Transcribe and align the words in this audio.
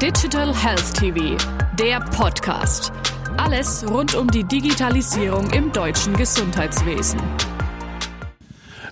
Digital 0.00 0.56
Health 0.56 0.94
TV, 0.94 1.36
der 1.78 2.00
Podcast. 2.00 2.90
Alles 3.36 3.84
rund 3.86 4.14
um 4.14 4.28
die 4.28 4.44
Digitalisierung 4.44 5.50
im 5.50 5.70
deutschen 5.72 6.16
Gesundheitswesen. 6.16 7.20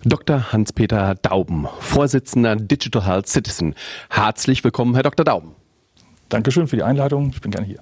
Dr. 0.04 0.52
Hans-Peter 0.52 1.14
Dauben, 1.14 1.66
Vorsitzender 1.80 2.56
Digital 2.56 3.06
Health 3.06 3.26
Citizen. 3.26 3.74
Herzlich 4.10 4.62
willkommen, 4.64 4.92
Herr 4.92 5.02
Dr. 5.02 5.24
Dauben. 5.24 5.56
Dankeschön 6.28 6.68
für 6.68 6.76
die 6.76 6.82
Einladung. 6.82 7.30
Ich 7.30 7.40
bin 7.40 7.52
gerne 7.52 7.66
hier. 7.66 7.80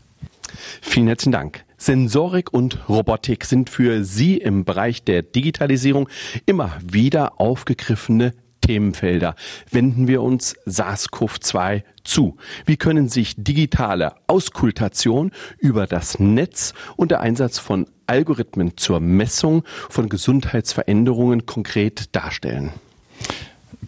Vielen 0.80 1.08
herzlichen 1.08 1.32
Dank. 1.32 1.64
Sensorik 1.78 2.52
und 2.52 2.88
Robotik 2.88 3.44
sind 3.44 3.70
für 3.70 4.04
Sie 4.04 4.36
im 4.36 4.64
Bereich 4.64 5.02
der 5.02 5.22
Digitalisierung 5.22 6.08
immer 6.46 6.78
wieder 6.80 7.40
aufgegriffene 7.40 8.34
Themenfelder 8.66 9.36
wenden 9.70 10.08
wir 10.08 10.22
uns 10.22 10.56
SARS-CoV-2 10.66 11.82
zu. 12.02 12.36
Wie 12.64 12.76
können 12.76 13.08
sich 13.08 13.34
digitale 13.38 14.14
Auskultation 14.26 15.30
über 15.58 15.86
das 15.86 16.18
Netz 16.18 16.74
und 16.96 17.10
der 17.10 17.20
Einsatz 17.20 17.58
von 17.58 17.86
Algorithmen 18.06 18.76
zur 18.76 19.00
Messung 19.00 19.62
von 19.88 20.08
Gesundheitsveränderungen 20.08 21.46
konkret 21.46 22.14
darstellen? 22.14 22.72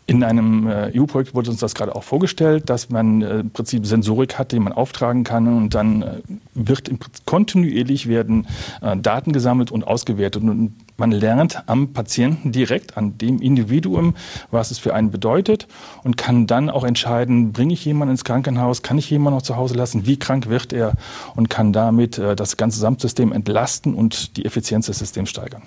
In 0.06 0.22
einem 0.22 0.66
äh, 0.68 0.92
EU-Projekt 0.96 1.34
wurde 1.34 1.50
uns 1.50 1.60
das 1.60 1.74
gerade 1.74 1.94
auch 1.94 2.04
vorgestellt, 2.04 2.70
dass 2.70 2.88
man 2.88 3.20
äh, 3.20 3.40
im 3.40 3.50
Prinzip 3.50 3.84
Sensorik 3.84 4.38
hat, 4.38 4.52
die 4.52 4.58
man 4.58 4.72
auftragen 4.72 5.24
kann 5.24 5.48
und 5.48 5.74
dann 5.74 6.02
äh, 6.02 6.20
wird 6.54 6.90
kontinuierlich 7.26 8.08
werden 8.08 8.46
Daten 8.80 9.32
gesammelt 9.32 9.70
und 9.70 9.86
ausgewertet 9.86 10.42
und 10.42 10.74
man 10.98 11.12
lernt 11.12 11.62
am 11.66 11.92
Patienten 11.92 12.52
direkt, 12.52 12.96
an 12.96 13.16
dem 13.16 13.40
Individuum, 13.40 14.14
was 14.50 14.70
es 14.70 14.78
für 14.78 14.94
einen 14.94 15.10
bedeutet 15.10 15.66
und 16.04 16.16
kann 16.16 16.46
dann 16.46 16.68
auch 16.68 16.84
entscheiden, 16.84 17.52
bringe 17.52 17.72
ich 17.72 17.84
jemanden 17.84 18.12
ins 18.12 18.24
Krankenhaus, 18.24 18.82
kann 18.82 18.98
ich 18.98 19.08
jemanden 19.08 19.36
noch 19.36 19.42
zu 19.42 19.56
Hause 19.56 19.74
lassen, 19.74 20.06
wie 20.06 20.18
krank 20.18 20.48
wird 20.48 20.72
er 20.72 20.94
und 21.36 21.48
kann 21.48 21.72
damit 21.72 22.18
das 22.18 22.56
ganze 22.56 22.76
Gesamtsystem 22.76 23.32
entlasten 23.32 23.94
und 23.94 24.36
die 24.36 24.44
Effizienz 24.44 24.86
des 24.86 24.98
Systems 24.98 25.30
steigern. 25.30 25.62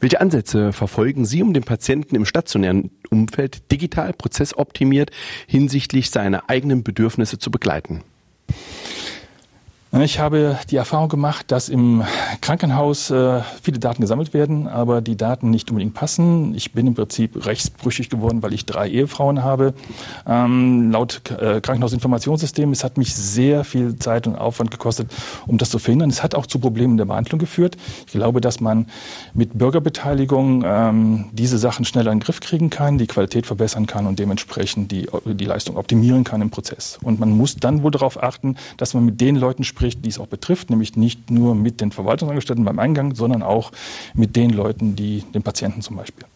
Welche 0.00 0.20
Ansätze 0.20 0.72
verfolgen 0.74 1.24
Sie, 1.24 1.42
um 1.42 1.54
den 1.54 1.62
Patienten 1.62 2.14
im 2.14 2.26
stationären 2.26 2.90
Umfeld 3.08 3.72
digital 3.72 4.12
prozessoptimiert 4.12 5.10
hinsichtlich 5.46 6.10
seiner 6.10 6.50
eigenen 6.50 6.82
Bedürfnisse 6.82 7.38
zu 7.38 7.50
begleiten? 7.50 8.02
Ich 9.92 10.20
habe 10.20 10.56
die 10.70 10.76
Erfahrung 10.76 11.08
gemacht, 11.08 11.50
dass 11.50 11.68
im 11.68 12.04
Krankenhaus 12.40 13.10
äh, 13.10 13.40
viele 13.60 13.80
Daten 13.80 14.00
gesammelt 14.00 14.32
werden, 14.32 14.68
aber 14.68 15.00
die 15.00 15.16
Daten 15.16 15.50
nicht 15.50 15.68
unbedingt 15.68 15.94
passen. 15.94 16.54
Ich 16.54 16.72
bin 16.72 16.86
im 16.86 16.94
Prinzip 16.94 17.44
rechtsbrüchig 17.44 18.08
geworden, 18.08 18.40
weil 18.40 18.52
ich 18.52 18.64
drei 18.66 18.88
Ehefrauen 18.88 19.42
habe. 19.42 19.74
Ähm, 20.28 20.92
laut 20.92 21.32
äh, 21.32 21.60
Krankenhausinformationssystem, 21.60 22.70
es 22.70 22.84
hat 22.84 22.98
mich 22.98 23.16
sehr 23.16 23.64
viel 23.64 23.96
Zeit 23.96 24.28
und 24.28 24.36
Aufwand 24.36 24.70
gekostet, 24.70 25.10
um 25.48 25.58
das 25.58 25.70
zu 25.70 25.80
verhindern. 25.80 26.10
Es 26.10 26.22
hat 26.22 26.36
auch 26.36 26.46
zu 26.46 26.60
Problemen 26.60 26.96
der 26.96 27.06
Behandlung 27.06 27.40
geführt. 27.40 27.76
Ich 28.06 28.12
glaube, 28.12 28.40
dass 28.40 28.60
man 28.60 28.86
mit 29.34 29.58
Bürgerbeteiligung 29.58 30.62
ähm, 30.64 31.24
diese 31.32 31.58
Sachen 31.58 31.84
schneller 31.84 32.12
in 32.12 32.18
den 32.18 32.24
Griff 32.24 32.38
kriegen 32.38 32.70
kann, 32.70 32.96
die 32.96 33.08
Qualität 33.08 33.44
verbessern 33.44 33.88
kann 33.88 34.06
und 34.06 34.20
dementsprechend 34.20 34.92
die, 34.92 35.08
die 35.24 35.46
Leistung 35.46 35.76
optimieren 35.76 36.22
kann 36.22 36.42
im 36.42 36.50
Prozess. 36.50 36.96
Und 37.02 37.18
man 37.18 37.30
muss 37.30 37.56
dann 37.56 37.82
wohl 37.82 37.90
darauf 37.90 38.22
achten, 38.22 38.54
dass 38.76 38.94
man 38.94 39.04
mit 39.04 39.20
den 39.20 39.34
Leuten 39.34 39.64
spricht, 39.64 39.79
spricht, 39.80 40.04
die 40.04 40.10
es 40.10 40.18
auch 40.18 40.26
betrifft, 40.26 40.68
nämlich 40.68 40.96
nicht 40.96 41.30
nur 41.30 41.54
mit 41.54 41.80
den 41.80 41.90
Verwaltungsangestellten 41.90 42.66
beim 42.66 42.78
Eingang, 42.78 43.14
sondern 43.14 43.42
auch 43.42 43.72
mit 44.12 44.36
den 44.36 44.50
Leuten, 44.50 44.94
die 44.94 45.24
den 45.32 45.42
Patienten 45.42 45.80
zum 45.80 45.96
Beispiel. 45.96 46.26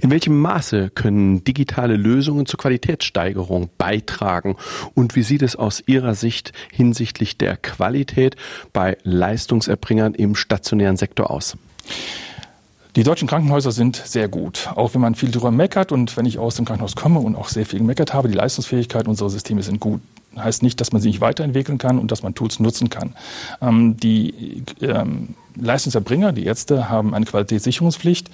In 0.00 0.10
welchem 0.10 0.40
Maße 0.40 0.88
können 0.88 1.44
digitale 1.44 1.96
Lösungen 1.96 2.46
zur 2.46 2.58
Qualitätssteigerung 2.58 3.68
beitragen 3.76 4.56
und 4.94 5.14
wie 5.14 5.22
sieht 5.22 5.42
es 5.42 5.56
aus 5.56 5.82
Ihrer 5.86 6.14
Sicht 6.14 6.52
hinsichtlich 6.72 7.36
der 7.36 7.58
Qualität 7.58 8.36
bei 8.72 8.96
Leistungserbringern 9.02 10.14
im 10.14 10.34
stationären 10.34 10.96
Sektor 10.96 11.30
aus? 11.30 11.58
Die 12.96 13.02
deutschen 13.02 13.28
Krankenhäuser 13.28 13.72
sind 13.72 13.94
sehr 13.96 14.28
gut, 14.28 14.70
auch 14.74 14.94
wenn 14.94 15.02
man 15.02 15.14
viel 15.14 15.30
darüber 15.30 15.50
meckert 15.50 15.92
und 15.92 16.16
wenn 16.16 16.24
ich 16.24 16.38
aus 16.38 16.56
dem 16.56 16.64
Krankenhaus 16.64 16.96
komme 16.96 17.20
und 17.20 17.36
auch 17.36 17.48
sehr 17.48 17.66
viel 17.66 17.78
gemeckert 17.78 18.14
habe, 18.14 18.28
die 18.28 18.34
Leistungsfähigkeit 18.34 19.06
unserer 19.06 19.28
Systeme 19.28 19.62
sind 19.62 19.80
gut 19.80 20.00
heißt 20.36 20.62
nicht, 20.62 20.80
dass 20.80 20.92
man 20.92 21.02
sie 21.02 21.08
nicht 21.08 21.20
weiterentwickeln 21.20 21.78
kann 21.78 21.98
und 21.98 22.10
dass 22.10 22.22
man 22.22 22.34
Tools 22.34 22.60
nutzen 22.60 22.90
kann. 22.90 23.14
Ähm, 23.60 23.96
die 23.96 24.64
ähm, 24.80 25.34
Leistungserbringer, 25.56 26.32
die 26.32 26.44
Ärzte, 26.44 26.88
haben 26.88 27.14
eine 27.14 27.26
Qualitätssicherungspflicht. 27.26 28.30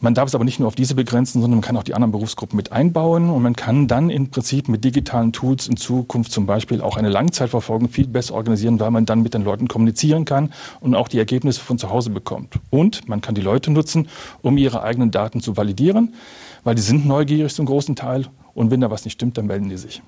Man 0.00 0.14
darf 0.14 0.28
es 0.28 0.36
aber 0.36 0.44
nicht 0.44 0.60
nur 0.60 0.68
auf 0.68 0.76
diese 0.76 0.94
begrenzen, 0.94 1.40
sondern 1.40 1.58
man 1.58 1.66
kann 1.66 1.76
auch 1.76 1.82
die 1.82 1.94
anderen 1.94 2.12
Berufsgruppen 2.12 2.56
mit 2.56 2.70
einbauen 2.70 3.30
und 3.30 3.42
man 3.42 3.56
kann 3.56 3.88
dann 3.88 4.10
im 4.10 4.30
Prinzip 4.30 4.68
mit 4.68 4.84
digitalen 4.84 5.32
Tools 5.32 5.66
in 5.66 5.76
Zukunft 5.76 6.30
zum 6.30 6.46
Beispiel 6.46 6.82
auch 6.82 6.96
eine 6.96 7.08
Langzeitverfolgung 7.08 7.88
viel 7.88 8.06
besser 8.06 8.34
organisieren, 8.34 8.78
weil 8.78 8.92
man 8.92 9.06
dann 9.06 9.22
mit 9.22 9.34
den 9.34 9.42
Leuten 9.42 9.66
kommunizieren 9.66 10.24
kann 10.24 10.52
und 10.78 10.94
auch 10.94 11.08
die 11.08 11.18
Ergebnisse 11.18 11.60
von 11.60 11.78
zu 11.78 11.90
Hause 11.90 12.10
bekommt. 12.10 12.60
Und 12.70 13.08
man 13.08 13.20
kann 13.22 13.34
die 13.34 13.40
Leute 13.40 13.72
nutzen, 13.72 14.06
um 14.40 14.56
ihre 14.56 14.84
eigenen 14.84 15.10
Daten 15.10 15.40
zu 15.40 15.56
validieren, 15.56 16.14
weil 16.62 16.76
die 16.76 16.82
sind 16.82 17.04
neugierig 17.04 17.52
zum 17.52 17.66
großen 17.66 17.96
Teil 17.96 18.26
und 18.54 18.70
wenn 18.70 18.80
da 18.80 18.92
was 18.92 19.04
nicht 19.04 19.14
stimmt, 19.14 19.36
dann 19.36 19.46
melden 19.46 19.68
die 19.68 19.78
sich. 19.78 20.00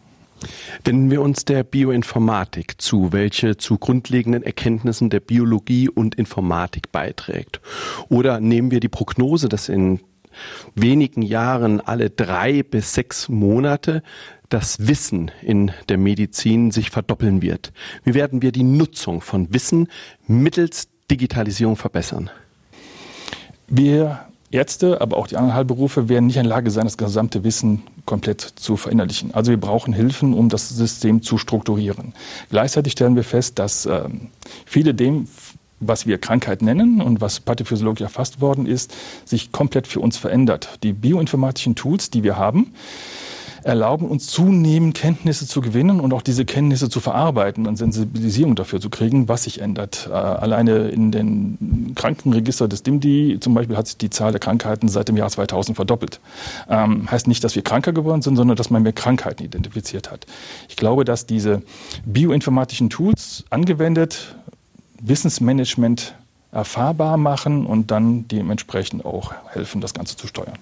Wenden 0.85 1.11
wir 1.11 1.23
uns 1.23 1.45
der 1.45 1.65
Bioinformatik 1.65 2.81
zu, 2.81 3.13
welche 3.13 3.57
zu 3.57 3.79
grundlegenden 3.79 4.43
Erkenntnissen 4.43 5.11
der 5.11 5.21
Biologie 5.21 5.89
und 5.89 6.15
Informatik 6.15 6.93
beiträgt. 6.93 7.61
Oder 8.09 8.41
nehmen 8.41 8.71
wir 8.71 8.81
die 8.81 8.89
Prognose, 8.89 9.49
dass 9.49 9.69
in 9.69 10.01
wenigen 10.75 11.23
Jahren 11.23 11.81
alle 11.81 12.11
drei 12.11 12.63
bis 12.63 12.95
sechs 12.95 13.29
Monate 13.29 14.03
das 14.49 14.89
Wissen 14.89 15.31
in 15.43 15.71
der 15.89 15.99
Medizin 15.99 16.71
sich 16.71 16.91
verdoppeln 16.91 17.41
wird. 17.43 17.73
Wie 18.05 18.15
werden 18.15 18.43
wir 18.43 18.53
die 18.53 18.65
Nutzung 18.65 19.21
von 19.21 19.53
Wissen 19.53 19.89
mittels 20.27 20.89
Digitalisierung 21.11 21.77
verbessern? 21.77 22.31
Wir 23.69 24.30
Ärzte, 24.51 25.01
aber 25.01 25.17
auch 25.17 25.27
die 25.27 25.37
anderen 25.37 25.55
Heilberufe 25.55 26.09
werden 26.09 26.27
nicht 26.27 26.37
in 26.37 26.43
der 26.43 26.51
Lage 26.51 26.71
sein, 26.71 26.85
das 26.85 26.97
gesamte 26.99 27.45
Wissen 27.45 27.83
komplett 28.05 28.41
zu 28.41 28.77
verinnerlichen. 28.77 29.33
Also 29.35 29.51
wir 29.51 29.61
brauchen 29.61 29.93
Hilfen, 29.93 30.35
um 30.35 30.49
das 30.49 30.69
System 30.69 31.23
zu 31.23 31.39
strukturieren. 31.39 32.15
Gleichzeitig 32.51 32.93
stellen 32.93 33.15
wir 33.15 33.25
fest, 33.25 33.59
dass 33.59 33.87
ähm, 33.87 34.29
viele 34.67 34.95
dem, 34.95 35.29
was 35.79 36.07
wir 36.07 36.19
Krankheit 36.19 36.63
nennen 36.63 37.01
und 37.01 37.21
was 37.21 37.41
pathophysiologisch 37.41 38.03
erfasst 38.03 38.41
worden 38.41 38.67
ist, 38.67 38.95
sich 39.25 39.53
komplett 39.53 39.87
für 39.87 40.01
uns 40.01 40.17
verändert. 40.17 40.79
Die 40.83 40.93
bioinformatischen 40.93 41.75
Tools, 41.75 42.11
die 42.11 42.23
wir 42.23 42.37
haben, 42.37 42.75
erlauben 43.63 44.07
uns 44.09 44.27
zunehmend 44.27 44.95
Kenntnisse 44.95 45.47
zu 45.47 45.61
gewinnen 45.61 46.01
und 46.01 46.13
auch 46.13 46.23
diese 46.23 46.45
Kenntnisse 46.45 46.89
zu 46.89 47.01
verarbeiten 47.01 47.67
und 47.67 47.77
Sensibilisierung 47.77 48.57
dafür 48.57 48.81
zu 48.81 48.91
kriegen, 48.91 49.29
was 49.29 49.45
sich 49.45 49.61
ändert. 49.61 50.09
Äh, 50.11 50.15
alleine 50.15 50.89
in 50.89 51.11
den 51.13 51.93
Krankenregister 51.95 52.69
des 52.69 52.83
DIMDI 52.83 53.39
zum 53.41 53.55
Beispiel 53.55 53.77
hat 53.77 53.87
sich 53.87 53.97
die 53.97 54.11
Zahl 54.11 54.33
der 54.33 54.41
Krankheiten 54.41 54.89
seit 54.89 55.09
dem 55.09 55.17
Jahr 55.17 55.31
2000 55.31 55.77
verdoppelt. 55.77 56.21
Ähm, 56.69 57.11
heißt 57.11 57.29
nicht, 57.29 57.45
dass 57.45 57.55
wir 57.55 57.63
kranker 57.63 57.93
geworden 57.93 58.23
sind, 58.23 58.37
sondern 58.37 58.57
dass 58.57 58.71
man 58.71 58.83
mehr 58.83 58.93
Krankheiten 58.93 59.45
identifiziert 59.45 60.11
hat. 60.11 60.27
Ich 60.69 60.77
glaube, 60.77 61.05
dass 61.05 61.27
diese 61.27 61.63
bioinformatischen 62.05 62.91
Tools 62.91 63.45
angewendet 63.51 64.35
Wissensmanagement 65.03 66.15
erfahrbar 66.53 67.17
machen 67.17 67.67
und 67.67 67.91
dann 67.91 68.29
dementsprechend 68.29 69.05
auch 69.05 69.33
helfen, 69.49 69.81
das 69.81 69.95
Ganze 69.95 70.17
zu 70.17 70.27
steuern. 70.27 70.59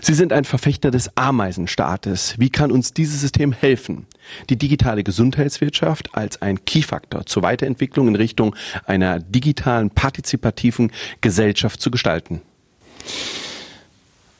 Sie 0.00 0.14
sind 0.14 0.32
ein 0.32 0.44
Verfechter 0.44 0.90
des 0.90 1.16
Ameisenstaates. 1.16 2.34
Wie 2.38 2.50
kann 2.50 2.70
uns 2.70 2.92
dieses 2.92 3.20
System 3.20 3.52
helfen, 3.52 4.06
die 4.50 4.56
digitale 4.56 5.04
Gesundheitswirtschaft 5.04 6.14
als 6.14 6.42
ein 6.42 6.64
Keyfaktor 6.64 7.26
zur 7.26 7.42
Weiterentwicklung 7.42 8.08
in 8.08 8.16
Richtung 8.16 8.54
einer 8.86 9.20
digitalen, 9.20 9.90
partizipativen 9.90 10.92
Gesellschaft 11.20 11.80
zu 11.80 11.90
gestalten? 11.90 12.42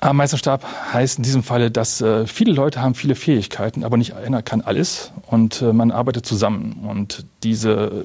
Ameisenstab 0.04 0.66
heißt 0.92 1.16
in 1.18 1.24
diesem 1.24 1.42
Falle, 1.42 1.70
dass 1.70 2.02
äh, 2.02 2.26
viele 2.26 2.52
Leute 2.52 2.82
haben 2.82 2.94
viele 2.94 3.14
Fähigkeiten, 3.14 3.84
aber 3.84 3.96
nicht 3.96 4.12
einer 4.14 4.42
kann 4.42 4.60
alles 4.60 5.12
und 5.26 5.62
äh, 5.62 5.72
man 5.72 5.90
arbeitet 5.90 6.26
zusammen. 6.26 6.84
Und 6.86 7.24
diese 7.42 8.04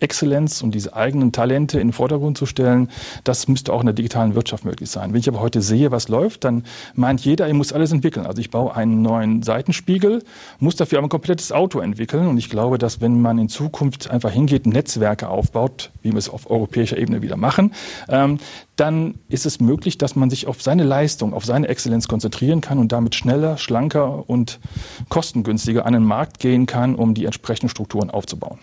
Exzellenz 0.00 0.62
und 0.62 0.74
diese 0.74 0.94
eigenen 0.94 1.32
Talente 1.32 1.80
in 1.80 1.88
den 1.88 1.92
Vordergrund 1.92 2.38
zu 2.38 2.46
stellen, 2.46 2.90
das 3.24 3.48
müsste 3.48 3.72
auch 3.72 3.80
in 3.80 3.86
der 3.86 3.94
digitalen 3.94 4.34
Wirtschaft 4.34 4.64
möglich 4.64 4.90
sein. 4.90 5.12
Wenn 5.12 5.20
ich 5.20 5.28
aber 5.28 5.40
heute 5.40 5.62
sehe, 5.62 5.90
was 5.90 6.08
läuft, 6.08 6.44
dann 6.44 6.64
meint 6.94 7.20
jeder, 7.20 7.46
er 7.46 7.54
muss 7.54 7.72
alles 7.72 7.92
entwickeln. 7.92 8.26
Also 8.26 8.40
ich 8.40 8.50
baue 8.50 8.74
einen 8.74 9.02
neuen 9.02 9.42
Seitenspiegel, 9.42 10.22
muss 10.58 10.76
dafür 10.76 10.98
aber 10.98 11.06
ein 11.06 11.10
komplettes 11.10 11.52
Auto 11.52 11.80
entwickeln. 11.80 12.26
Und 12.26 12.38
ich 12.38 12.50
glaube, 12.50 12.78
dass 12.78 13.00
wenn 13.00 13.20
man 13.20 13.38
in 13.38 13.48
Zukunft 13.48 14.10
einfach 14.10 14.30
hingeht, 14.30 14.66
Netzwerke 14.66 15.28
aufbaut, 15.28 15.90
wie 16.02 16.12
wir 16.12 16.18
es 16.18 16.28
auf 16.28 16.50
europäischer 16.50 16.98
Ebene 16.98 17.22
wieder 17.22 17.36
machen, 17.36 17.72
ähm, 18.08 18.38
dann 18.76 19.14
ist 19.28 19.44
es 19.44 19.60
möglich, 19.60 19.98
dass 19.98 20.14
man 20.14 20.30
sich 20.30 20.46
auf 20.46 20.62
seine 20.62 20.84
Leistung, 20.84 21.34
auf 21.34 21.44
seine 21.44 21.68
Exzellenz 21.68 22.06
konzentrieren 22.06 22.60
kann 22.60 22.78
und 22.78 22.92
damit 22.92 23.14
schneller, 23.14 23.58
schlanker 23.58 24.28
und 24.28 24.60
kostengünstiger 25.08 25.84
an 25.84 25.92
den 25.92 26.04
Markt 26.04 26.38
gehen 26.38 26.66
kann, 26.66 26.94
um 26.94 27.14
die 27.14 27.24
entsprechenden 27.24 27.68
Strukturen 27.68 28.10
aufzubauen. 28.10 28.58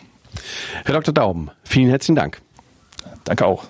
Herr 0.86 0.94
Dr. 0.94 1.14
Dauben, 1.14 1.52
vielen 1.64 1.90
herzlichen 1.90 2.16
Dank. 2.16 2.42
Danke 3.24 3.46
auch. 3.46 3.66